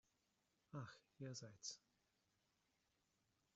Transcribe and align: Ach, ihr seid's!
Ach, 0.71 0.97
ihr 1.19 1.35
seid's! 1.35 1.79